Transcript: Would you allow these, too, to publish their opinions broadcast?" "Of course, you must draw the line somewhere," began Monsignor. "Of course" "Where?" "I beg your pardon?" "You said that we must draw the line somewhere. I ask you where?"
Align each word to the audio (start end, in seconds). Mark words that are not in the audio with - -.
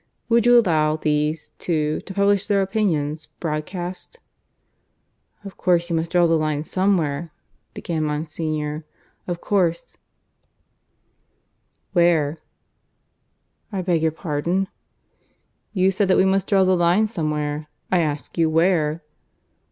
Would 0.29 0.47
you 0.47 0.57
allow 0.59 0.95
these, 0.95 1.49
too, 1.59 2.01
to 2.07 2.13
publish 2.15 2.47
their 2.47 2.63
opinions 2.63 3.27
broadcast?" 3.39 4.19
"Of 5.45 5.57
course, 5.57 5.91
you 5.91 5.95
must 5.95 6.09
draw 6.09 6.25
the 6.25 6.39
line 6.39 6.63
somewhere," 6.63 7.31
began 7.75 8.05
Monsignor. 8.05 8.83
"Of 9.27 9.41
course" 9.41 9.95
"Where?" 11.93 12.41
"I 13.71 13.83
beg 13.83 14.01
your 14.01 14.11
pardon?" 14.11 14.69
"You 15.71 15.91
said 15.91 16.07
that 16.07 16.17
we 16.17 16.25
must 16.25 16.47
draw 16.47 16.63
the 16.63 16.75
line 16.75 17.05
somewhere. 17.05 17.67
I 17.91 17.99
ask 17.99 18.39
you 18.39 18.49
where?" 18.49 19.03